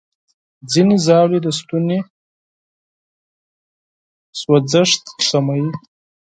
ځینې 0.71 0.95
ژاولې 1.05 1.39
د 1.43 1.47
ستوني 1.59 1.99
سوځښت 4.39 5.03
کموي. 5.29 5.65